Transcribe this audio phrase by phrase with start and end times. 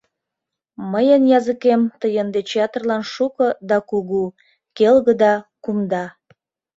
[0.91, 4.23] Мыйын языкем тыйын деч ятырлан шуко да кугу,
[4.77, 6.05] келге да кумда.